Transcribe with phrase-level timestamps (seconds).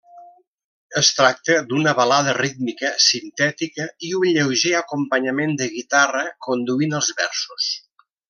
[1.01, 7.71] Es tracta d'una balada rítmica, sintètica i un lleuger acompanyament de guitarra conduint els versos.